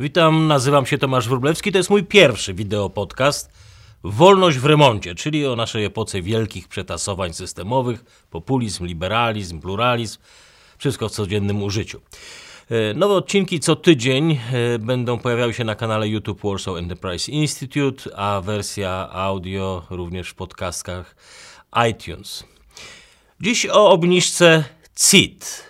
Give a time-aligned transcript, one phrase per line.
[0.00, 3.52] Witam, nazywam się Tomasz Wróblewski, to jest mój pierwszy wideopodcast
[4.04, 10.18] Wolność w remoncie, czyli o naszej epoce wielkich przetasowań systemowych, populizm, liberalizm, pluralizm,
[10.78, 12.00] wszystko w codziennym użyciu.
[12.70, 18.16] E, nowe odcinki co tydzień e, będą pojawiały się na kanale YouTube Warsaw Enterprise Institute,
[18.16, 21.16] a wersja audio również w podcastach
[21.90, 22.44] iTunes.
[23.40, 24.64] Dziś o obniżce
[24.96, 25.65] CIT.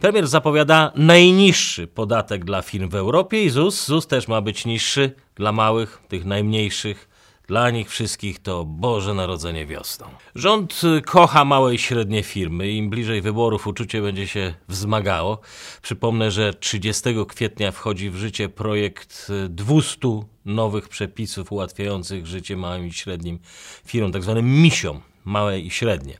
[0.00, 3.86] Premier zapowiada najniższy podatek dla firm w Europie i ZUS.
[3.86, 7.10] ZUS też ma być niższy dla małych, tych najmniejszych.
[7.46, 10.06] Dla nich wszystkich to Boże Narodzenie wiosną.
[10.34, 12.70] Rząd kocha małe i średnie firmy.
[12.70, 15.40] Im bliżej wyborów uczucie będzie się wzmagało.
[15.82, 19.98] Przypomnę, że 30 kwietnia wchodzi w życie projekt 200
[20.44, 23.38] nowych przepisów ułatwiających życie małym i średnim
[23.86, 26.18] firmom, tak zwanym misiom, małe i średnie.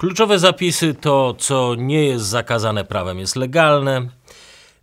[0.00, 4.08] Kluczowe zapisy to, co nie jest zakazane prawem, jest legalne.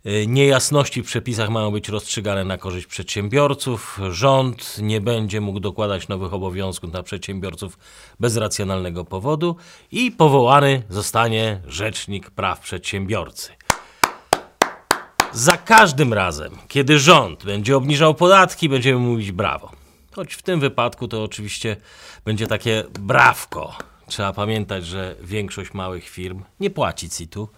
[0.06, 4.00] Y, niejasności w przepisach mają być rozstrzygane na korzyść przedsiębiorców.
[4.10, 7.78] Rząd nie będzie mógł dokładać nowych obowiązków na przedsiębiorców
[8.20, 9.56] bez racjonalnego powodu
[9.92, 13.52] i powołany zostanie Rzecznik Praw Przedsiębiorcy.
[15.32, 19.72] Za każdym razem, kiedy rząd będzie obniżał podatki, będziemy mówić brawo.
[20.14, 21.76] Choć w tym wypadku to oczywiście
[22.24, 27.48] będzie takie brawko Trzeba pamiętać, że większość małych firm nie płaci CIT-u.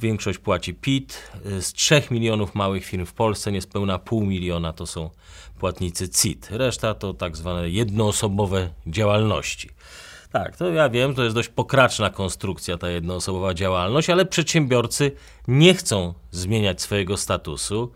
[0.00, 1.22] Większość płaci PIT.
[1.60, 5.10] Z 3 milionów małych firm w Polsce niespełna pół miliona to są
[5.58, 6.48] płatnicy CIT.
[6.50, 9.70] Reszta to tak zwane jednoosobowe działalności.
[10.32, 15.12] Tak, to ja wiem, to jest dość pokraczna konstrukcja ta jednoosobowa działalność, ale przedsiębiorcy
[15.48, 17.92] nie chcą zmieniać swojego statusu,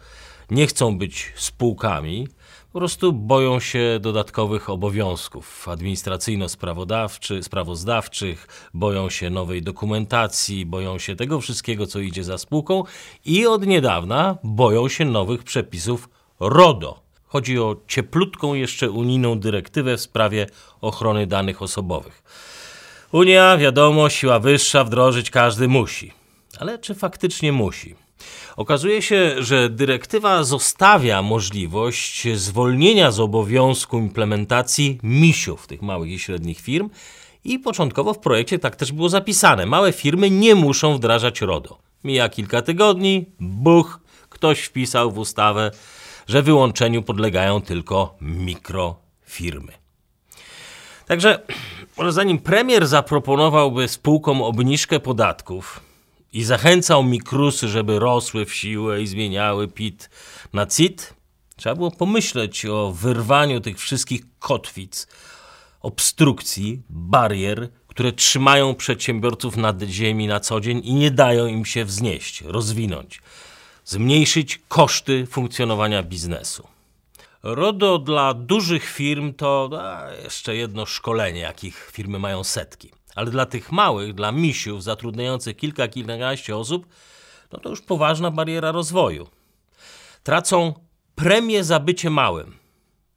[0.50, 2.28] nie chcą być spółkami
[2.72, 8.36] po prostu boją się dodatkowych obowiązków administracyjno-sprawozdawczych,
[8.74, 12.84] boją się nowej dokumentacji, boją się tego wszystkiego, co idzie za spółką
[13.24, 16.08] i od niedawna boją się nowych przepisów
[16.40, 17.02] RODO.
[17.26, 20.46] Chodzi o cieplutką jeszcze unijną dyrektywę w sprawie
[20.80, 22.22] ochrony danych osobowych.
[23.12, 26.12] Unia, wiadomo, siła wyższa, wdrożyć każdy musi.
[26.58, 28.01] Ale czy faktycznie musi?
[28.56, 36.60] Okazuje się, że dyrektywa zostawia możliwość zwolnienia z obowiązku implementacji misiów tych małych i średnich
[36.60, 36.90] firm
[37.44, 39.66] i początkowo w projekcie tak też było zapisane.
[39.66, 41.78] Małe firmy nie muszą wdrażać RODO.
[42.04, 45.70] Mija kilka tygodni, buch, ktoś wpisał w ustawę,
[46.28, 49.72] że wyłączeniu podlegają tylko mikrofirmy.
[51.06, 51.42] Także,
[51.96, 55.80] może zanim premier zaproponowałby spółkom obniżkę podatków,
[56.32, 60.10] i zachęcał mikrusy, żeby rosły w siłę i zmieniały PIT
[60.52, 61.14] na CIT,
[61.56, 65.06] trzeba było pomyśleć o wyrwaniu tych wszystkich kotwic,
[65.80, 71.84] obstrukcji, barier, które trzymają przedsiębiorców nad ziemi na co dzień i nie dają im się
[71.84, 73.20] wznieść, rozwinąć,
[73.84, 76.68] zmniejszyć koszty funkcjonowania biznesu.
[77.42, 82.90] RODO dla dużych firm to a, jeszcze jedno szkolenie, jakich firmy mają setki.
[83.14, 86.86] Ale dla tych małych, dla misiów zatrudniających kilka, kilkanaście osób,
[87.52, 89.28] no to już poważna bariera rozwoju.
[90.22, 90.74] Tracą
[91.14, 92.56] premię za bycie małym.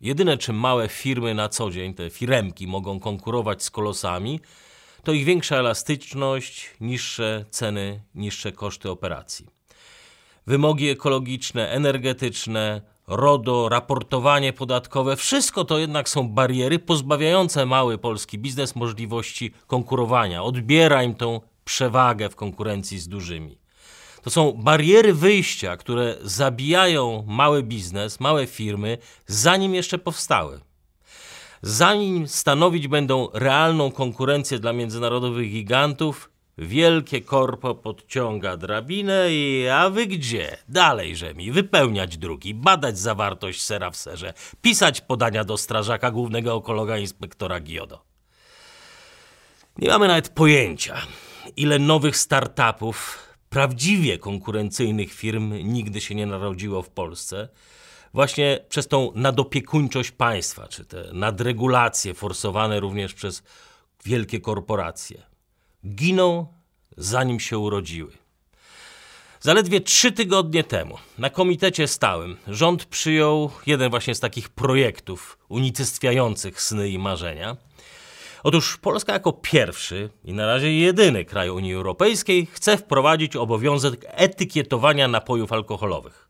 [0.02, 4.40] Jedyne, czym małe firmy na co dzień, te firemki, mogą konkurować z kolosami,
[5.04, 9.46] to ich większa elastyczność, niższe ceny, niższe koszty operacji.
[10.48, 18.76] Wymogi ekologiczne, energetyczne, RODO, raportowanie podatkowe, wszystko to jednak są bariery pozbawiające mały polski biznes
[18.76, 20.44] możliwości konkurowania.
[20.44, 23.58] Odbiera im tą przewagę w konkurencji z dużymi.
[24.22, 30.60] To są bariery wyjścia, które zabijają mały biznes, małe firmy, zanim jeszcze powstały.
[31.62, 40.08] Zanim stanowić będą realną konkurencję dla międzynarodowych gigantów, Wielkie korpo podciąga drabinę i a wy
[40.08, 40.58] gdzie?
[40.70, 46.98] Dalejże mi, wypełniać drugi, badać zawartość sera w serze, pisać podania do strażaka głównego ekologa
[46.98, 48.04] inspektora Giodo.
[49.78, 51.02] Nie mamy nawet pojęcia,
[51.58, 53.20] ile nowych startupów,
[53.50, 57.50] prawdziwie konkurencyjnych firm nigdy się nie narodziło w Polsce,
[58.14, 63.44] właśnie przez tą nadopiekuńczość państwa, czy te nadregulacje forsowane również przez
[64.06, 65.35] wielkie korporacje
[65.86, 66.48] giną
[66.98, 68.12] zanim się urodziły.
[69.40, 76.62] Zaledwie trzy tygodnie temu na komitecie stałym rząd przyjął jeden właśnie z takich projektów unicestwiających
[76.62, 77.58] sny i marzenia.
[78.44, 85.08] Otóż Polska jako pierwszy i na razie jedyny kraj Unii Europejskiej chce wprowadzić obowiązek etykietowania
[85.08, 86.30] napojów alkoholowych.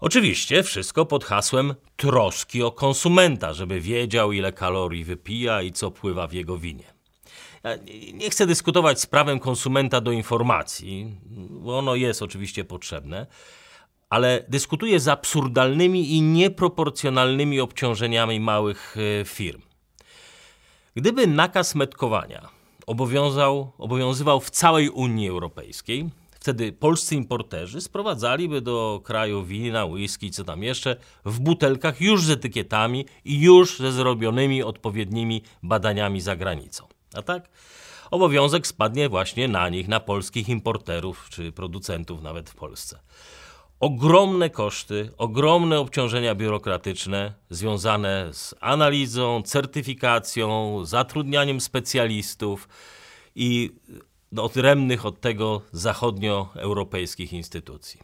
[0.00, 6.26] Oczywiście wszystko pod hasłem troski o konsumenta, żeby wiedział ile kalorii wypija i co pływa
[6.26, 6.95] w jego winie.
[8.14, 11.16] Nie chcę dyskutować z prawem konsumenta do informacji,
[11.50, 13.26] bo ono jest oczywiście potrzebne,
[14.10, 19.62] ale dyskutuję z absurdalnymi i nieproporcjonalnymi obciążeniami małych e, firm.
[20.96, 22.48] Gdyby nakaz metkowania
[23.78, 30.62] obowiązywał w całej Unii Europejskiej, wtedy polscy importerzy sprowadzaliby do kraju wina, whisky, co tam
[30.62, 36.95] jeszcze, w butelkach już z etykietami i już ze zrobionymi odpowiednimi badaniami za granicą.
[37.16, 37.48] A tak?
[38.10, 42.98] Obowiązek spadnie właśnie na nich, na polskich importerów czy producentów nawet w Polsce
[43.80, 52.68] ogromne koszty, ogromne obciążenia biurokratyczne związane z analizą, certyfikacją, zatrudnianiem specjalistów
[53.34, 53.70] i
[54.32, 58.00] no, odrębnych od tego zachodnioeuropejskich instytucji.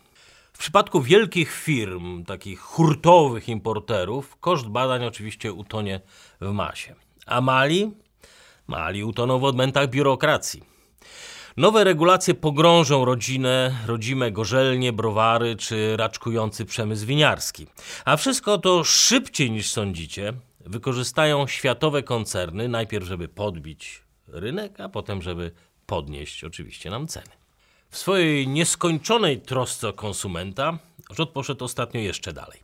[0.53, 6.01] W przypadku wielkich firm, takich hurtowych importerów, koszt badań oczywiście utonie
[6.41, 6.95] w masie.
[7.27, 7.91] A mali?
[8.67, 10.63] Mali utoną w odmętach biurokracji.
[11.57, 17.67] Nowe regulacje pogrążą rodzinę, rodzime gorzelnie, browary czy raczkujący przemysł winiarski.
[18.05, 25.23] A wszystko to szybciej niż sądzicie wykorzystają światowe koncerny, najpierw żeby podbić rynek, a potem
[25.23, 25.51] żeby
[25.87, 27.31] podnieść oczywiście nam ceny.
[27.91, 30.79] W swojej nieskończonej trosce o konsumenta
[31.11, 32.61] rząd poszedł ostatnio jeszcze dalej.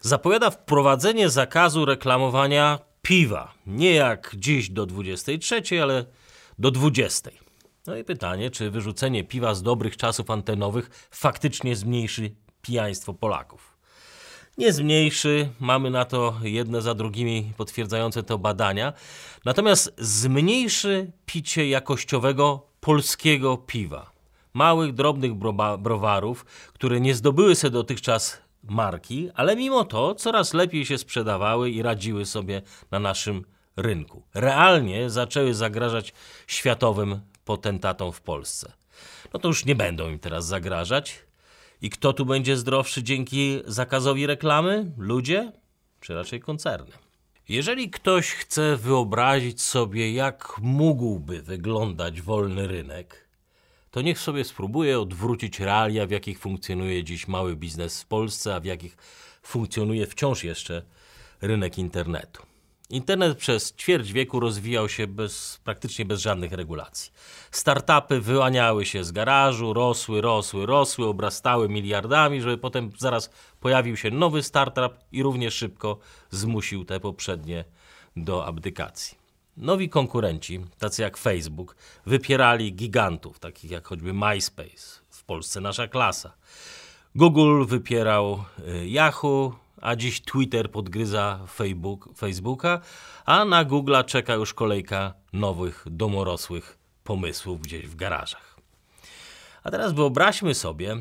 [0.00, 3.54] Zapowiada wprowadzenie zakazu reklamowania piwa.
[3.66, 6.04] Nie jak dziś do 23, ale
[6.58, 7.30] do 20.
[7.86, 13.72] No i pytanie, czy wyrzucenie piwa z dobrych czasów antenowych faktycznie zmniejszy pijaństwo Polaków.
[14.58, 18.92] Nie zmniejszy, mamy na to jedne za drugimi potwierdzające to badania,
[19.44, 24.12] natomiast zmniejszy picie jakościowego polskiego piwa.
[24.54, 25.34] Małych, drobnych
[25.78, 26.44] browarów,
[26.74, 32.26] które nie zdobyły sobie dotychczas marki, ale mimo to coraz lepiej się sprzedawały i radziły
[32.26, 33.44] sobie na naszym
[33.76, 34.22] rynku.
[34.34, 36.12] Realnie zaczęły zagrażać
[36.46, 38.72] światowym potentatom w Polsce.
[39.34, 41.18] No to już nie będą im teraz zagrażać.
[41.82, 44.92] I kto tu będzie zdrowszy dzięki zakazowi reklamy?
[44.98, 45.52] Ludzie
[46.00, 46.92] czy raczej koncerny?
[47.48, 53.28] Jeżeli ktoś chce wyobrazić sobie, jak mógłby wyglądać wolny rynek,
[53.92, 58.60] to niech sobie spróbuje odwrócić realia, w jakich funkcjonuje dziś mały biznes w Polsce, a
[58.60, 58.96] w jakich
[59.42, 60.82] funkcjonuje wciąż jeszcze
[61.40, 62.42] rynek internetu.
[62.90, 67.12] Internet przez ćwierć wieku rozwijał się bez, praktycznie bez żadnych regulacji.
[67.50, 73.30] Startupy wyłaniały się z garażu, rosły, rosły, rosły, obrastały miliardami, żeby potem zaraz
[73.60, 75.98] pojawił się nowy startup i równie szybko
[76.30, 77.64] zmusił te poprzednie
[78.16, 79.21] do abdykacji.
[79.56, 81.76] Nowi konkurenci, tacy jak Facebook,
[82.06, 86.32] wypierali gigantów, takich jak choćby MySpace, w Polsce nasza klasa.
[87.14, 92.80] Google wypierał y, Yahoo, a dziś Twitter podgryza Facebook, Facebooka,
[93.24, 98.56] a na Google'a czeka już kolejka nowych, domorosłych pomysłów gdzieś w garażach.
[99.62, 100.96] A teraz wyobraźmy sobie,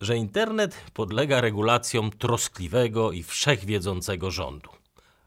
[0.00, 4.70] że internet podlega regulacjom troskliwego i wszechwiedzącego rządu.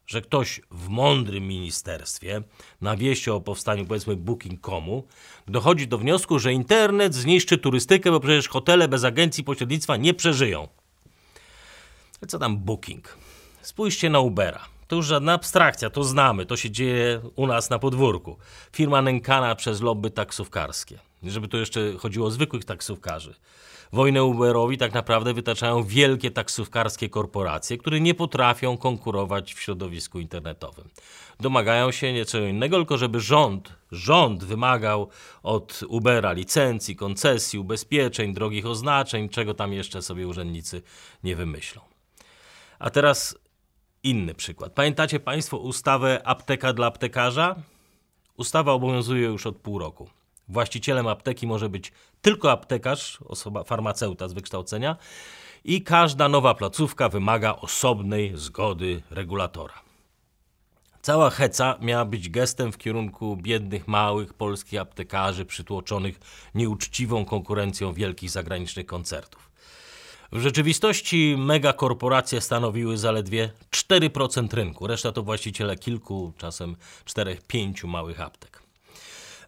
[0.09, 2.41] Że ktoś w mądrym ministerstwie,
[2.81, 5.03] na wieści o powstaniu powiedzmy Booking.comu,
[5.47, 10.67] dochodzi do wniosku, że internet zniszczy turystykę, bo przecież hotele bez agencji pośrednictwa nie przeżyją.
[12.27, 13.17] Co tam Booking?
[13.61, 14.65] Spójrzcie na Ubera.
[14.87, 18.37] To już żadna abstrakcja, to znamy, to się dzieje u nas na podwórku.
[18.73, 20.99] Firma nękana przez lobby taksówkarskie.
[21.23, 23.35] Żeby to jeszcze chodziło o zwykłych taksówkarzy.
[23.93, 30.89] Wojnę Uberowi tak naprawdę wytaczają wielkie taksówkarskie korporacje, które nie potrafią konkurować w środowisku internetowym.
[31.39, 35.09] Domagają się niczego innego, tylko żeby rząd, rząd wymagał
[35.43, 40.81] od Ubera licencji, koncesji, ubezpieczeń, drogich oznaczeń, czego tam jeszcze sobie urzędnicy
[41.23, 41.81] nie wymyślą.
[42.79, 43.37] A teraz
[44.03, 44.73] inny przykład.
[44.73, 47.55] Pamiętacie Państwo ustawę apteka dla aptekarza?
[48.37, 50.09] Ustawa obowiązuje już od pół roku.
[50.49, 51.91] Właścicielem apteki może być
[52.21, 54.95] tylko aptekarz, osoba farmaceuta z wykształcenia
[55.63, 59.73] i każda nowa placówka wymaga osobnej zgody regulatora.
[61.01, 66.19] Cała heca miała być gestem w kierunku biednych, małych polskich aptekarzy przytłoczonych
[66.55, 69.49] nieuczciwą konkurencją wielkich zagranicznych koncertów.
[70.31, 76.75] W rzeczywistości megakorporacje stanowiły zaledwie 4% rynku, reszta to właściciele kilku, czasem
[77.05, 78.68] 4-5 małych aptek.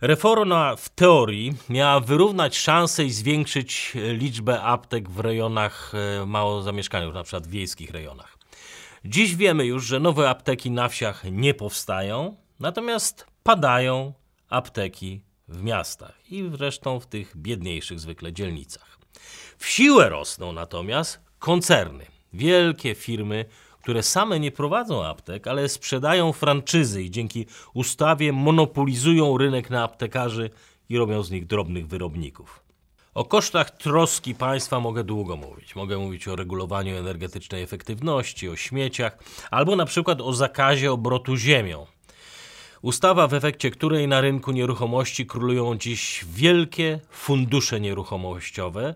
[0.02, 7.14] Reforma w teorii miała wyrównać szanse i zwiększyć liczbę aptek w rejonach e, mało zamieszkanych,
[7.14, 8.38] na przykład wiejskich rejonach.
[9.06, 14.14] Dziś wiemy już, że nowe apteki na wsiach nie powstają, natomiast padają
[14.50, 19.00] apteki w miastach i zresztą w tych biedniejszych zwykle dzielnicach.
[19.58, 23.46] W siłę rosną natomiast koncerny, wielkie firmy,
[23.82, 30.50] które same nie prowadzą aptek, ale sprzedają franczyzy i dzięki ustawie monopolizują rynek na aptekarzy
[30.90, 32.64] i robią z nich drobnych wyrobników.
[33.14, 35.76] O kosztach troski państwa mogę długo mówić.
[35.76, 39.18] Mogę mówić o regulowaniu energetycznej efektywności, o śmieciach,
[39.52, 41.86] albo na przykład o zakazie obrotu ziemią.
[42.82, 48.96] Ustawa, w efekcie której na rynku nieruchomości królują dziś wielkie fundusze nieruchomościowe,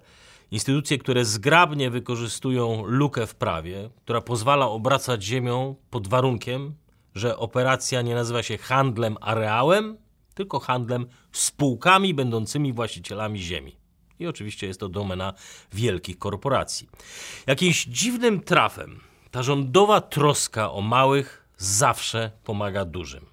[0.51, 6.75] instytucje, które zgrabnie wykorzystują lukę w prawie, która pozwala obracać ziemią pod warunkiem,
[7.15, 9.97] że operacja nie nazywa się handlem areałem,
[10.33, 13.75] tylko handlem spółkami będącymi właścicielami ziemi.
[14.19, 15.33] I oczywiście jest to domena
[15.73, 16.89] wielkich korporacji.
[17.47, 18.99] Jakimś dziwnym trafem
[19.31, 23.25] ta rządowa troska o małych zawsze pomaga dużym.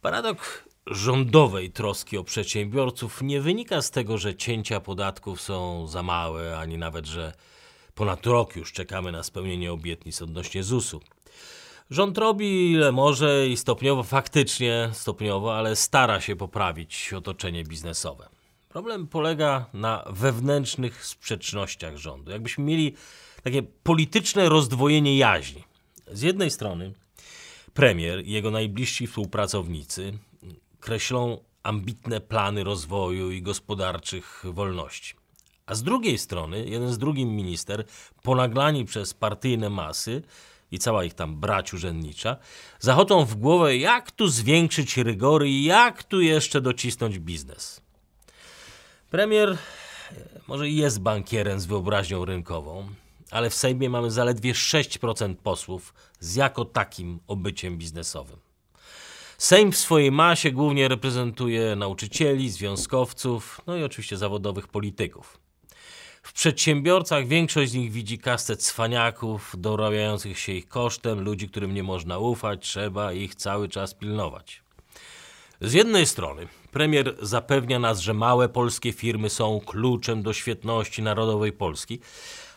[0.00, 6.58] Paradoks rządowej troski o przedsiębiorców nie wynika z tego, że cięcia podatków są za małe,
[6.58, 7.32] ani nawet, że
[7.94, 11.00] ponad rok już czekamy na spełnienie obietnic odnośnie ZUS-u.
[11.90, 18.28] Rząd robi ile może i stopniowo, faktycznie stopniowo, ale stara się poprawić otoczenie biznesowe.
[18.68, 22.30] Problem polega na wewnętrznych sprzecznościach rządu.
[22.30, 22.94] Jakbyśmy mieli
[23.42, 25.64] takie polityczne rozdwojenie jaźni.
[26.12, 26.92] Z jednej strony
[27.74, 30.18] premier i jego najbliżsi współpracownicy
[30.86, 35.14] kreślą ambitne plany rozwoju i gospodarczych wolności.
[35.66, 37.84] A z drugiej strony, jeden z drugim minister,
[38.22, 40.22] ponaglani przez partyjne masy
[40.70, 42.36] i cała ich tam brać urzędnicza,
[42.80, 47.80] zachodzą w głowę, jak tu zwiększyć rygory i jak tu jeszcze docisnąć biznes.
[49.10, 49.56] Premier e,
[50.48, 52.88] może jest bankierem z wyobraźnią rynkową,
[53.30, 58.45] ale w Sejmie mamy zaledwie 6% posłów z jako takim obyciem biznesowym.
[59.38, 65.38] Sejm w swojej masie głównie reprezentuje nauczycieli, związkowców, no i oczywiście zawodowych polityków.
[66.22, 71.82] W przedsiębiorcach większość z nich widzi kastę cwaniaków, dorabiających się ich kosztem, ludzi, którym nie
[71.82, 74.62] można ufać, trzeba ich cały czas pilnować.
[75.60, 81.52] Z jednej strony premier zapewnia nas, że małe polskie firmy są kluczem do świetności narodowej
[81.52, 82.00] Polski,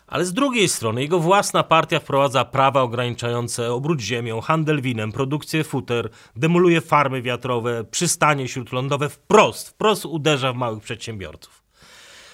[0.10, 5.63] ale z drugiej strony jego własna partia wprowadza prawa ograniczające obrót ziemią, handel winem, produkcję
[5.63, 11.63] futer, demoluje farmy wiatrowe, przystanie śródlądowe, wprost, wprost uderza w małych przedsiębiorców.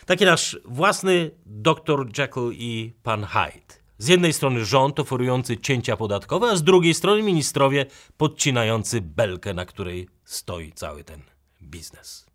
[0.05, 3.75] Taki nasz własny dr Jekyll i pan Hyde.
[3.97, 7.85] Z jednej strony rząd oferujący cięcia podatkowe, a z drugiej strony ministrowie
[8.17, 11.21] podcinający belkę, na której stoi cały ten
[11.63, 12.25] biznes.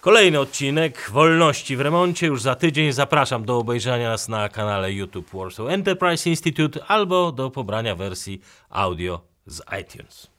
[0.00, 2.92] Kolejny odcinek Wolności w remoncie już za tydzień.
[2.92, 9.20] Zapraszam do obejrzenia nas na kanale YouTube Warsaw Enterprise Institute albo do pobrania wersji audio
[9.46, 10.35] z iTunes.